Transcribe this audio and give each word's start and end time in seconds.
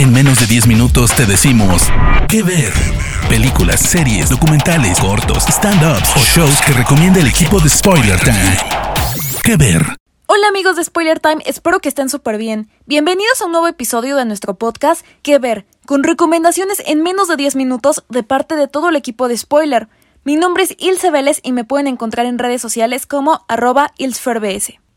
En 0.00 0.14
menos 0.14 0.40
de 0.40 0.46
10 0.46 0.66
minutos 0.66 1.14
te 1.14 1.26
decimos 1.26 1.82
qué 2.26 2.42
ver. 2.42 2.72
Películas, 3.28 3.80
series, 3.80 4.30
documentales, 4.30 4.98
cortos, 4.98 5.44
stand-ups 5.44 6.16
o 6.16 6.20
shows 6.20 6.58
que 6.62 6.72
recomienda 6.72 7.20
el 7.20 7.26
equipo 7.26 7.60
de 7.60 7.68
Spoiler 7.68 8.18
Time. 8.18 8.56
¿Qué 9.44 9.58
ver? 9.58 9.84
Hola 10.24 10.48
amigos 10.48 10.76
de 10.76 10.84
Spoiler 10.84 11.20
Time, 11.20 11.42
espero 11.44 11.80
que 11.80 11.90
estén 11.90 12.08
súper 12.08 12.38
bien. 12.38 12.70
Bienvenidos 12.86 13.42
a 13.42 13.44
un 13.44 13.52
nuevo 13.52 13.68
episodio 13.68 14.16
de 14.16 14.24
nuestro 14.24 14.54
podcast 14.54 15.04
¿Qué 15.20 15.38
ver? 15.38 15.66
Con 15.84 16.02
recomendaciones 16.02 16.82
en 16.86 17.02
menos 17.02 17.28
de 17.28 17.36
10 17.36 17.56
minutos 17.56 18.02
de 18.08 18.22
parte 18.22 18.56
de 18.56 18.68
todo 18.68 18.88
el 18.88 18.96
equipo 18.96 19.28
de 19.28 19.36
Spoiler. 19.36 19.88
Mi 20.24 20.36
nombre 20.36 20.62
es 20.62 20.74
Ilse 20.78 21.10
Vélez 21.10 21.40
y 21.42 21.52
me 21.52 21.64
pueden 21.64 21.88
encontrar 21.88 22.24
en 22.24 22.38
redes 22.38 22.62
sociales 22.62 23.04
como 23.04 23.44
arroba. 23.48 23.92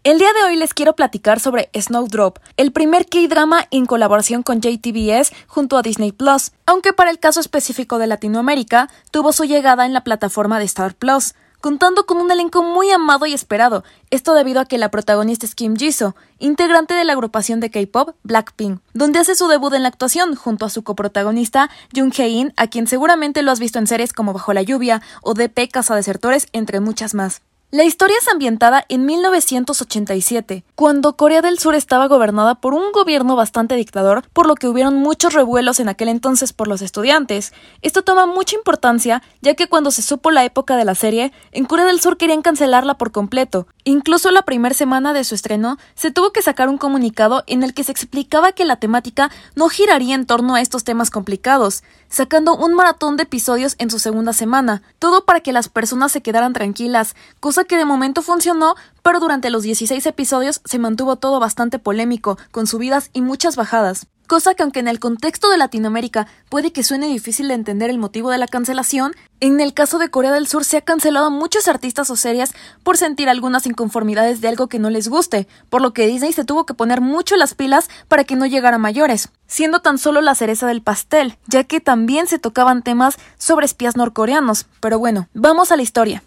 El 0.05 0.19
día 0.19 0.33
de 0.33 0.43
hoy 0.43 0.57
les 0.57 0.73
quiero 0.73 0.97
platicar 0.97 1.39
sobre 1.39 1.69
Snowdrop, 1.73 2.39
el 2.57 2.73
primer 2.73 3.05
K-drama 3.05 3.67
en 3.71 3.85
colaboración 3.85 4.43
con 4.43 4.59
JTBS 4.59 5.31
junto 5.47 5.77
a 5.77 5.81
Disney 5.81 6.11
Plus, 6.11 6.51
aunque 6.65 6.91
para 6.91 7.09
el 7.09 7.19
caso 7.19 7.39
específico 7.39 7.99
de 7.99 8.07
Latinoamérica 8.07 8.89
tuvo 9.11 9.31
su 9.31 9.45
llegada 9.45 9.85
en 9.85 9.93
la 9.93 10.03
plataforma 10.03 10.59
de 10.59 10.65
Star 10.65 10.93
Plus, 10.93 11.35
contando 11.61 12.05
con 12.05 12.17
un 12.17 12.29
elenco 12.29 12.63
muy 12.63 12.91
amado 12.91 13.27
y 13.27 13.33
esperado, 13.33 13.85
esto 14.09 14.33
debido 14.33 14.59
a 14.59 14.65
que 14.65 14.77
la 14.77 14.91
protagonista 14.91 15.45
es 15.45 15.55
Kim 15.55 15.77
Jisoo, 15.77 16.17
integrante 16.37 16.95
de 16.95 17.05
la 17.05 17.13
agrupación 17.13 17.61
de 17.61 17.71
K-pop 17.71 18.17
Blackpink, 18.23 18.81
donde 18.93 19.19
hace 19.19 19.35
su 19.35 19.47
debut 19.47 19.73
en 19.73 19.83
la 19.83 19.87
actuación 19.87 20.35
junto 20.35 20.65
a 20.65 20.69
su 20.69 20.83
coprotagonista 20.83 21.69
Jung 21.95 22.11
Hae-in, 22.13 22.51
a 22.57 22.67
quien 22.67 22.87
seguramente 22.87 23.41
lo 23.41 23.51
has 23.53 23.61
visto 23.61 23.79
en 23.79 23.87
series 23.87 24.11
como 24.11 24.33
Bajo 24.33 24.51
la 24.51 24.63
lluvia 24.63 25.01
o 25.21 25.33
DP 25.33 25.71
Casa 25.71 25.95
Desertores, 25.95 26.49
entre 26.51 26.81
muchas 26.81 27.13
más. 27.13 27.41
La 27.73 27.85
historia 27.85 28.17
es 28.21 28.27
ambientada 28.27 28.85
en 28.87 29.03
1987, 29.03 30.63
cuando 30.75 31.17
Corea 31.17 31.41
del 31.41 31.57
Sur 31.57 31.73
estaba 31.73 32.07
gobernada 32.07 32.53
por 32.53 32.75
un 32.75 32.91
gobierno 32.91 33.35
bastante 33.35 33.73
dictador, 33.73 34.29
por 34.31 34.45
lo 34.45 34.53
que 34.53 34.67
hubieron 34.67 34.97
muchos 34.97 35.33
revuelos 35.33 35.79
en 35.79 35.89
aquel 35.89 36.09
entonces 36.09 36.53
por 36.53 36.67
los 36.67 36.83
estudiantes. 36.83 37.51
Esto 37.81 38.03
toma 38.03 38.27
mucha 38.27 38.55
importancia, 38.55 39.23
ya 39.41 39.55
que 39.55 39.67
cuando 39.69 39.89
se 39.89 40.03
supo 40.03 40.29
la 40.29 40.45
época 40.45 40.77
de 40.77 40.85
la 40.85 40.93
serie, 40.93 41.31
en 41.51 41.65
Corea 41.65 41.85
del 41.85 41.99
Sur 41.99 42.17
querían 42.17 42.43
cancelarla 42.43 42.99
por 42.99 43.11
completo. 43.11 43.65
Incluso 43.85 44.29
la 44.29 44.43
primera 44.43 44.75
semana 44.75 45.11
de 45.11 45.23
su 45.23 45.33
estreno, 45.33 45.79
se 45.95 46.11
tuvo 46.11 46.31
que 46.31 46.43
sacar 46.43 46.69
un 46.69 46.77
comunicado 46.77 47.43
en 47.47 47.63
el 47.63 47.73
que 47.73 47.83
se 47.83 47.91
explicaba 47.91 48.51
que 48.51 48.65
la 48.65 48.75
temática 48.75 49.31
no 49.55 49.67
giraría 49.67 50.13
en 50.13 50.27
torno 50.27 50.53
a 50.53 50.61
estos 50.61 50.83
temas 50.83 51.09
complicados, 51.09 51.81
sacando 52.07 52.55
un 52.55 52.75
maratón 52.75 53.17
de 53.17 53.23
episodios 53.23 53.73
en 53.79 53.89
su 53.89 53.97
segunda 53.97 54.31
semana, 54.31 54.83
todo 54.99 55.25
para 55.25 55.39
que 55.39 55.51
las 55.51 55.69
personas 55.69 56.11
se 56.11 56.21
quedaran 56.21 56.53
tranquilas, 56.53 57.15
cosa 57.39 57.62
que 57.65 57.77
de 57.77 57.85
momento 57.85 58.21
funcionó, 58.21 58.75
pero 59.01 59.19
durante 59.19 59.49
los 59.49 59.63
16 59.63 60.05
episodios 60.05 60.61
se 60.65 60.79
mantuvo 60.79 61.15
todo 61.15 61.39
bastante 61.39 61.79
polémico, 61.79 62.37
con 62.51 62.67
subidas 62.67 63.09
y 63.13 63.21
muchas 63.21 63.55
bajadas. 63.55 64.07
Cosa 64.27 64.55
que 64.55 64.63
aunque 64.63 64.79
en 64.79 64.87
el 64.87 64.99
contexto 64.99 65.49
de 65.49 65.57
Latinoamérica 65.57 66.27
puede 66.49 66.71
que 66.71 66.83
suene 66.83 67.07
difícil 67.07 67.49
de 67.49 67.55
entender 67.55 67.89
el 67.89 67.97
motivo 67.97 68.29
de 68.31 68.37
la 68.37 68.47
cancelación, 68.47 69.13
en 69.41 69.59
el 69.59 69.73
caso 69.73 69.99
de 69.99 70.09
Corea 70.09 70.31
del 70.31 70.47
Sur 70.47 70.63
se 70.63 70.77
ha 70.77 70.81
cancelado 70.81 71.25
a 71.25 71.29
muchos 71.29 71.67
artistas 71.67 72.09
o 72.09 72.15
series 72.15 72.53
por 72.83 72.95
sentir 72.95 73.27
algunas 73.27 73.65
inconformidades 73.65 74.39
de 74.39 74.47
algo 74.47 74.67
que 74.67 74.79
no 74.79 74.89
les 74.89 75.09
guste, 75.09 75.47
por 75.69 75.81
lo 75.81 75.93
que 75.93 76.07
Disney 76.07 76.31
se 76.31 76.45
tuvo 76.45 76.65
que 76.65 76.73
poner 76.73 77.01
mucho 77.01 77.35
las 77.35 77.53
pilas 77.53 77.89
para 78.07 78.23
que 78.23 78.37
no 78.37 78.45
llegara 78.45 78.77
a 78.77 78.79
mayores, 78.79 79.29
siendo 79.45 79.81
tan 79.81 79.97
solo 79.97 80.21
la 80.21 80.35
cereza 80.35 80.67
del 80.67 80.81
pastel, 80.81 81.37
ya 81.47 81.65
que 81.65 81.81
también 81.81 82.25
se 82.27 82.39
tocaban 82.39 82.81
temas 82.81 83.17
sobre 83.37 83.65
espías 83.65 83.97
norcoreanos. 83.97 84.67
Pero 84.79 84.99
bueno, 84.99 85.27
vamos 85.33 85.71
a 85.71 85.75
la 85.75 85.83
historia. 85.83 86.23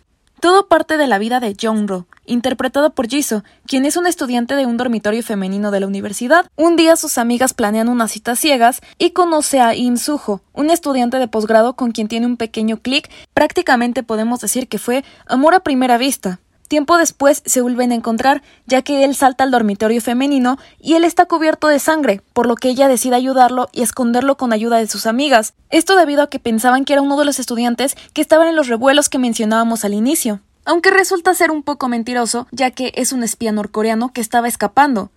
Todo 0.46 0.68
parte 0.68 0.96
de 0.96 1.08
la 1.08 1.18
vida 1.18 1.40
de 1.40 1.56
Jongro, 1.60 2.06
interpretado 2.24 2.90
por 2.90 3.08
Jisoo, 3.08 3.42
quien 3.66 3.84
es 3.84 3.96
un 3.96 4.06
estudiante 4.06 4.54
de 4.54 4.64
un 4.64 4.76
dormitorio 4.76 5.24
femenino 5.24 5.72
de 5.72 5.80
la 5.80 5.88
universidad. 5.88 6.46
Un 6.54 6.76
día 6.76 6.94
sus 6.94 7.18
amigas 7.18 7.52
planean 7.52 7.88
unas 7.88 8.12
citas 8.12 8.38
ciegas 8.38 8.80
y 8.96 9.10
conoce 9.10 9.58
a 9.58 9.74
Im 9.74 9.96
Suho, 9.96 10.42
un 10.52 10.70
estudiante 10.70 11.18
de 11.18 11.26
posgrado 11.26 11.74
con 11.74 11.90
quien 11.90 12.06
tiene 12.06 12.26
un 12.26 12.36
pequeño 12.36 12.76
clic, 12.76 13.10
prácticamente 13.34 14.04
podemos 14.04 14.38
decir 14.38 14.68
que 14.68 14.78
fue 14.78 15.02
amor 15.26 15.52
a 15.52 15.64
primera 15.64 15.98
vista. 15.98 16.38
Tiempo 16.68 16.98
después 16.98 17.42
se 17.46 17.60
vuelven 17.60 17.92
a 17.92 17.94
encontrar, 17.94 18.42
ya 18.66 18.82
que 18.82 19.04
él 19.04 19.14
salta 19.14 19.44
al 19.44 19.50
dormitorio 19.50 20.00
femenino 20.00 20.58
y 20.80 20.94
él 20.94 21.04
está 21.04 21.26
cubierto 21.26 21.68
de 21.68 21.78
sangre, 21.78 22.22
por 22.32 22.46
lo 22.46 22.56
que 22.56 22.68
ella 22.68 22.88
decide 22.88 23.16
ayudarlo 23.16 23.68
y 23.72 23.82
esconderlo 23.82 24.36
con 24.36 24.52
ayuda 24.52 24.78
de 24.78 24.88
sus 24.88 25.06
amigas. 25.06 25.54
Esto 25.70 25.96
debido 25.96 26.22
a 26.22 26.30
que 26.30 26.38
pensaban 26.38 26.84
que 26.84 26.94
era 26.94 27.02
uno 27.02 27.16
de 27.18 27.24
los 27.24 27.38
estudiantes 27.38 27.96
que 28.12 28.20
estaban 28.20 28.48
en 28.48 28.56
los 28.56 28.68
revuelos 28.68 29.08
que 29.08 29.18
mencionábamos 29.18 29.84
al 29.84 29.94
inicio. 29.94 30.40
Aunque 30.64 30.90
resulta 30.90 31.32
ser 31.34 31.52
un 31.52 31.62
poco 31.62 31.88
mentiroso, 31.88 32.48
ya 32.50 32.72
que 32.72 32.92
es 32.96 33.12
un 33.12 33.22
espía 33.22 33.52
norcoreano 33.52 34.12
que 34.12 34.20
estaba 34.20 34.48
escapando. 34.48 35.12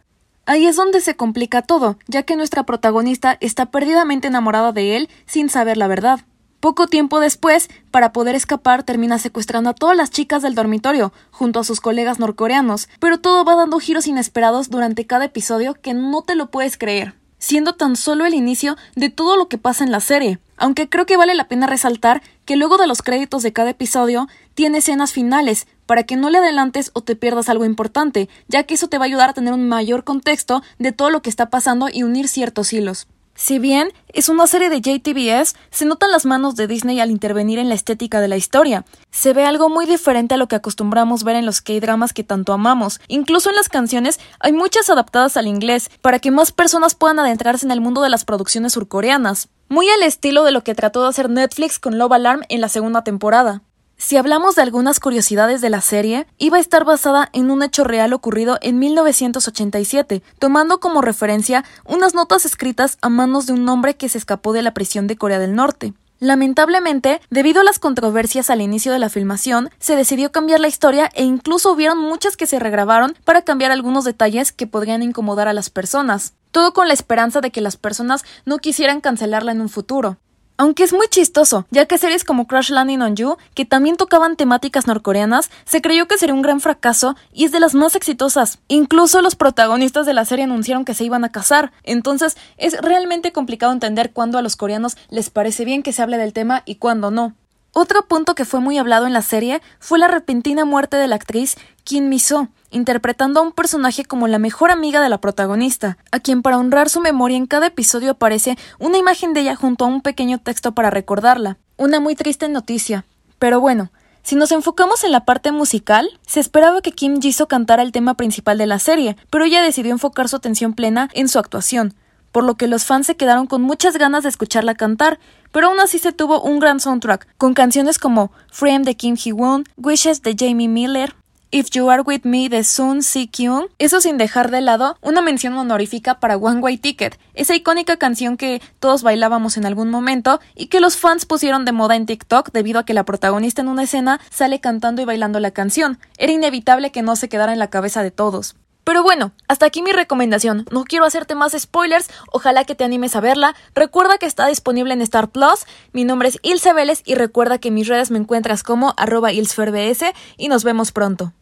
Ahí 0.45 0.67
es 0.67 0.75
donde 0.75 1.01
se 1.01 1.15
complica 1.15 1.63
todo, 1.63 1.97
ya 2.07 2.23
que 2.23 2.35
nuestra 2.35 2.63
protagonista 2.63 3.37
está 3.39 3.67
perdidamente 3.67 4.27
enamorada 4.27 4.71
de 4.71 4.97
él 4.97 5.09
sin 5.25 5.49
saber 5.49 5.77
la 5.77 5.87
verdad. 5.87 6.21
Poco 6.59 6.87
tiempo 6.87 7.21
después, 7.21 7.69
para 7.89 8.11
poder 8.11 8.35
escapar, 8.35 8.83
termina 8.83 9.17
secuestrando 9.17 9.69
a 9.69 9.73
todas 9.73 9.95
las 9.95 10.11
chicas 10.11 10.41
del 10.41 10.55
dormitorio, 10.55 11.13
junto 11.31 11.61
a 11.61 11.63
sus 11.63 11.79
colegas 11.79 12.19
norcoreanos, 12.19 12.89
pero 12.99 13.17
todo 13.17 13.45
va 13.45 13.55
dando 13.55 13.79
giros 13.79 14.07
inesperados 14.07 14.69
durante 14.69 15.07
cada 15.07 15.25
episodio 15.25 15.75
que 15.75 15.93
no 15.93 16.21
te 16.21 16.35
lo 16.35 16.51
puedes 16.51 16.77
creer, 16.77 17.15
siendo 17.37 17.75
tan 17.75 17.95
solo 17.95 18.25
el 18.25 18.33
inicio 18.33 18.75
de 18.97 19.09
todo 19.09 19.37
lo 19.37 19.47
que 19.47 19.57
pasa 19.57 19.85
en 19.85 19.91
la 19.93 20.01
serie, 20.01 20.39
aunque 20.57 20.89
creo 20.89 21.05
que 21.05 21.15
vale 21.15 21.33
la 21.33 21.47
pena 21.47 21.65
resaltar 21.65 22.21
que 22.43 22.57
luego 22.57 22.77
de 22.77 22.87
los 22.87 23.01
créditos 23.01 23.41
de 23.41 23.53
cada 23.53 23.69
episodio 23.69 24.27
tiene 24.53 24.79
escenas 24.79 25.13
finales, 25.13 25.65
para 25.85 26.03
que 26.03 26.17
no 26.17 26.29
le 26.29 26.39
adelantes 26.39 26.91
o 26.93 26.99
te 26.99 27.15
pierdas 27.15 27.47
algo 27.47 27.63
importante, 27.63 28.27
ya 28.49 28.63
que 28.63 28.73
eso 28.73 28.89
te 28.89 28.97
va 28.97 29.05
a 29.05 29.07
ayudar 29.07 29.29
a 29.29 29.33
tener 29.33 29.53
un 29.53 29.69
mayor 29.69 30.03
contexto 30.03 30.61
de 30.77 30.91
todo 30.91 31.09
lo 31.09 31.21
que 31.21 31.29
está 31.29 31.49
pasando 31.49 31.87
y 31.89 32.03
unir 32.03 32.27
ciertos 32.27 32.73
hilos. 32.73 33.07
Si 33.41 33.57
bien 33.57 33.93
es 34.09 34.27
una 34.27 34.47
serie 34.47 34.69
de 34.69 34.81
JTBS, 34.81 35.55
se 35.71 35.85
notan 35.85 36.11
las 36.11 36.25
manos 36.25 36.57
de 36.57 36.67
Disney 36.67 36.99
al 36.99 37.09
intervenir 37.09 37.57
en 37.57 37.69
la 37.69 37.75
estética 37.75 38.19
de 38.19 38.27
la 38.27 38.35
historia. 38.35 38.83
Se 39.11 39.31
ve 39.31 39.45
algo 39.45 39.69
muy 39.69 39.85
diferente 39.85 40.33
a 40.33 40.37
lo 40.37 40.49
que 40.49 40.57
acostumbramos 40.57 41.23
ver 41.23 41.37
en 41.37 41.45
los 41.45 41.61
K-dramas 41.61 42.11
que 42.11 42.25
tanto 42.25 42.51
amamos. 42.51 42.99
Incluso 43.07 43.49
en 43.49 43.55
las 43.55 43.69
canciones 43.69 44.19
hay 44.41 44.51
muchas 44.51 44.89
adaptadas 44.89 45.37
al 45.37 45.47
inglés, 45.47 45.89
para 46.01 46.19
que 46.19 46.31
más 46.31 46.51
personas 46.51 46.95
puedan 46.95 47.17
adentrarse 47.17 47.65
en 47.65 47.71
el 47.71 47.79
mundo 47.79 48.01
de 48.01 48.09
las 48.09 48.25
producciones 48.25 48.73
surcoreanas. 48.73 49.47
Muy 49.69 49.89
al 49.89 50.03
estilo 50.03 50.43
de 50.43 50.51
lo 50.51 50.65
que 50.65 50.75
trató 50.75 51.03
de 51.03 51.07
hacer 51.07 51.29
Netflix 51.29 51.79
con 51.79 51.97
Love 51.97 52.11
Alarm 52.11 52.41
en 52.49 52.59
la 52.59 52.67
segunda 52.67 53.05
temporada. 53.05 53.61
Si 54.01 54.15
hablamos 54.15 54.55
de 54.55 54.61
algunas 54.61 55.01
curiosidades 55.01 55.59
de 55.59 55.69
la 55.69 55.81
serie, 55.81 56.25
iba 56.37 56.55
a 56.55 56.61
estar 56.61 56.85
basada 56.85 57.29
en 57.33 57.51
un 57.51 57.61
hecho 57.61 57.83
real 57.83 58.13
ocurrido 58.13 58.57
en 58.61 58.79
1987, 58.79 60.23
tomando 60.39 60.79
como 60.79 61.01
referencia 61.01 61.65
unas 61.83 62.13
notas 62.15 62.45
escritas 62.45 62.97
a 63.01 63.09
manos 63.09 63.45
de 63.45 63.53
un 63.53 63.67
hombre 63.67 63.97
que 63.97 64.07
se 64.07 64.17
escapó 64.17 64.53
de 64.53 64.61
la 64.61 64.73
prisión 64.73 65.07
de 65.07 65.17
Corea 65.17 65.37
del 65.37 65.53
Norte. 65.53 65.93
Lamentablemente, 66.19 67.19
debido 67.29 67.59
a 67.59 67.65
las 67.65 67.77
controversias 67.77 68.49
al 68.49 68.61
inicio 68.61 68.93
de 68.93 68.99
la 68.99 69.09
filmación, 69.09 69.69
se 69.79 69.97
decidió 69.97 70.31
cambiar 70.31 70.61
la 70.61 70.69
historia 70.69 71.09
e 71.13 71.25
incluso 71.25 71.73
hubieron 71.73 71.97
muchas 71.97 72.37
que 72.37 72.45
se 72.47 72.57
regrabaron 72.57 73.17
para 73.25 73.41
cambiar 73.41 73.73
algunos 73.73 74.05
detalles 74.05 74.53
que 74.53 74.65
podrían 74.65 75.03
incomodar 75.03 75.49
a 75.49 75.53
las 75.53 75.69
personas. 75.69 76.35
Todo 76.51 76.71
con 76.71 76.87
la 76.87 76.93
esperanza 76.93 77.41
de 77.41 77.51
que 77.51 77.59
las 77.59 77.75
personas 77.75 78.23
no 78.45 78.59
quisieran 78.59 79.01
cancelarla 79.01 79.51
en 79.51 79.59
un 79.59 79.69
futuro. 79.69 80.17
Aunque 80.61 80.83
es 80.83 80.91
muy 80.91 81.07
chistoso, 81.07 81.65
ya 81.71 81.85
que 81.85 81.97
series 81.97 82.25
como 82.25 82.45
Crash 82.45 82.69
Landing 82.69 83.01
on 83.01 83.15
You, 83.15 83.37
que 83.53 83.63
también 83.63 83.95
tocaban 83.95 84.35
temáticas 84.35 84.87
norcoreanas, 84.87 85.49
se 85.63 85.81
creyó 85.81 86.05
que 86.05 86.17
sería 86.17 86.35
un 86.35 86.41
gran 86.41 86.59
fracaso 86.59 87.15
y 87.31 87.45
es 87.45 87.53
de 87.53 87.61
las 87.61 87.75
más 87.75 87.95
exitosas. 87.95 88.59
Incluso 88.67 89.21
los 89.21 89.37
protagonistas 89.37 90.05
de 90.05 90.13
la 90.13 90.25
serie 90.25 90.43
anunciaron 90.43 90.83
que 90.83 90.93
se 90.93 91.05
iban 91.05 91.23
a 91.23 91.31
casar, 91.31 91.71
entonces 91.83 92.35
es 92.57 92.73
realmente 92.81 93.31
complicado 93.31 93.71
entender 93.71 94.11
cuándo 94.11 94.37
a 94.37 94.41
los 94.41 94.57
coreanos 94.57 94.97
les 95.09 95.29
parece 95.29 95.63
bien 95.63 95.81
que 95.81 95.93
se 95.93 96.01
hable 96.01 96.17
del 96.17 96.33
tema 96.33 96.61
y 96.65 96.75
cuándo 96.75 97.09
no. 97.09 97.35
Otro 97.71 98.07
punto 98.07 98.33
que 98.33 98.45
fue 98.45 98.59
muy 98.59 98.77
hablado 98.77 99.05
en 99.05 99.13
la 99.13 99.21
serie 99.21 99.61
fue 99.79 99.99
la 99.99 100.07
repentina 100.07 100.65
muerte 100.65 100.97
de 100.97 101.07
la 101.07 101.15
actriz 101.15 101.55
Kim 101.83 102.09
Mi-soo, 102.09 102.49
interpretando 102.71 103.39
a 103.39 103.43
un 103.43 103.51
personaje 103.51 104.05
como 104.05 104.27
la 104.27 104.39
mejor 104.39 104.71
amiga 104.71 105.01
de 105.01 105.09
la 105.09 105.21
protagonista, 105.21 105.97
a 106.11 106.19
quien 106.19 106.41
para 106.41 106.57
honrar 106.57 106.89
su 106.89 106.99
memoria 106.99 107.37
en 107.37 107.45
cada 107.45 107.67
episodio 107.67 108.11
aparece 108.11 108.57
una 108.79 108.97
imagen 108.97 109.33
de 109.33 109.41
ella 109.41 109.55
junto 109.55 109.85
a 109.85 109.87
un 109.87 110.01
pequeño 110.01 110.39
texto 110.39 110.73
para 110.73 110.89
recordarla. 110.89 111.57
Una 111.77 111.99
muy 111.99 112.15
triste 112.15 112.49
noticia. 112.49 113.05
Pero 113.37 113.59
bueno, 113.59 113.91
si 114.23 114.35
nos 114.35 114.51
enfocamos 114.51 115.03
en 115.03 115.11
la 115.11 115.25
parte 115.25 115.51
musical, 115.51 116.09
se 116.25 116.39
esperaba 116.39 116.81
que 116.81 116.91
Kim 116.91 117.21
Jisoo 117.21 117.47
cantara 117.47 117.83
el 117.83 117.91
tema 117.91 118.15
principal 118.15 118.57
de 118.57 118.67
la 118.67 118.79
serie, 118.79 119.15
pero 119.29 119.45
ella 119.45 119.61
decidió 119.61 119.91
enfocar 119.91 120.27
su 120.27 120.35
atención 120.35 120.73
plena 120.73 121.09
en 121.13 121.27
su 121.27 121.39
actuación, 121.39 121.95
por 122.31 122.43
lo 122.43 122.55
que 122.55 122.67
los 122.67 122.85
fans 122.85 123.07
se 123.07 123.15
quedaron 123.15 123.47
con 123.47 123.61
muchas 123.61 123.97
ganas 123.97 124.23
de 124.23 124.29
escucharla 124.29 124.75
cantar, 124.75 125.19
pero 125.51 125.67
aún 125.67 125.79
así 125.79 125.99
se 125.99 126.13
tuvo 126.13 126.41
un 126.41 126.59
gran 126.59 126.79
soundtrack, 126.79 127.27
con 127.37 127.53
canciones 127.53 127.99
como 127.99 128.31
Frame 128.51 128.85
de 128.85 128.95
Kim 128.95 129.15
Hee-won, 129.15 129.65
Wishes 129.77 130.21
de 130.21 130.35
Jamie 130.37 130.67
Miller, 130.67 131.15
If 131.51 131.71
You 131.71 131.89
Are 131.89 132.03
With 132.03 132.25
Me 132.25 132.47
de 132.47 132.63
Sun 132.63 133.01
Si 133.01 133.27
Kyung, 133.27 133.69
eso 133.79 134.01
sin 134.01 134.17
dejar 134.17 134.51
de 134.51 134.61
lado 134.61 134.97
una 135.01 135.23
mención 135.23 135.57
honorífica 135.57 136.19
para 136.19 136.37
One 136.37 136.59
Way 136.59 136.77
Ticket, 136.77 137.19
esa 137.33 137.55
icónica 137.55 137.97
canción 137.97 138.37
que 138.37 138.61
todos 138.79 139.01
bailábamos 139.01 139.57
en 139.57 139.65
algún 139.65 139.89
momento 139.89 140.39
y 140.53 140.67
que 140.67 140.79
los 140.79 140.95
fans 140.95 141.25
pusieron 141.25 141.65
de 141.65 141.71
moda 141.71 141.95
en 141.95 142.05
TikTok 142.05 142.51
debido 142.51 142.79
a 142.79 142.85
que 142.85 142.93
la 142.93 143.03
protagonista 143.03 143.63
en 143.63 143.69
una 143.69 143.83
escena 143.83 144.19
sale 144.29 144.61
cantando 144.61 145.01
y 145.01 145.05
bailando 145.05 145.39
la 145.39 145.49
canción. 145.49 145.97
Era 146.19 146.33
inevitable 146.33 146.91
que 146.91 147.01
no 147.01 147.15
se 147.15 147.29
quedara 147.29 147.51
en 147.51 147.59
la 147.59 147.71
cabeza 147.71 148.03
de 148.03 148.11
todos. 148.11 148.55
Pero 148.89 149.03
bueno, 149.03 149.33
hasta 149.47 149.67
aquí 149.67 149.83
mi 149.83 149.91
recomendación. 149.91 150.65
No 150.71 150.83
quiero 150.83 151.05
hacerte 151.05 151.35
más 151.35 151.55
spoilers, 151.55 152.09
ojalá 152.31 152.63
que 152.63 152.73
te 152.73 152.83
animes 152.83 153.15
a 153.15 153.19
verla. 153.19 153.55
Recuerda 153.75 154.17
que 154.17 154.25
está 154.25 154.47
disponible 154.47 154.95
en 154.95 155.01
Star 155.03 155.27
Plus. 155.27 155.67
Mi 155.93 156.05
nombre 156.05 156.29
es 156.29 156.39
Ilse 156.41 156.73
Vélez 156.73 157.03
y 157.05 157.13
recuerda 157.13 157.59
que 157.59 157.67
en 157.67 157.75
mis 157.75 157.87
redes 157.87 158.09
me 158.09 158.17
encuentras 158.17 158.63
como 158.63 158.95
arroba 158.97 159.31
y 159.31 160.47
nos 160.47 160.63
vemos 160.63 160.91
pronto. 160.91 161.33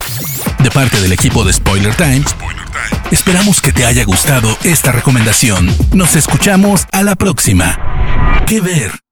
De 0.60 0.70
parte 0.72 1.00
del 1.00 1.14
equipo 1.14 1.46
de 1.46 1.54
Spoiler 1.54 1.96
Times, 1.96 2.36
esperamos 3.12 3.62
que 3.62 3.72
te 3.72 3.86
haya 3.86 4.04
gustado 4.04 4.50
esta 4.66 4.92
recomendación. 4.92 5.74
Nos 5.94 6.18
escuchamos 6.18 6.86
a 6.92 7.02
la 7.02 7.16
próxima. 7.16 8.44
¿Qué 8.46 8.60
ver? 8.60 9.07